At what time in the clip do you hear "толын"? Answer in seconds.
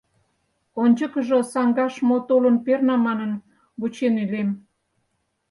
2.29-2.55